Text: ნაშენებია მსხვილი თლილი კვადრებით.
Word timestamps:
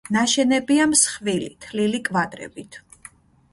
ნაშენებია 0.13 0.87
მსხვილი 0.93 1.51
თლილი 1.67 2.01
კვადრებით. 2.09 2.83